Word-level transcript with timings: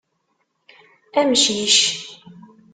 Amcic! 1.19 1.75